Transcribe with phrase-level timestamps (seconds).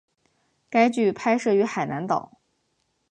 [0.67, 2.39] 该剧拍摄于海南岛。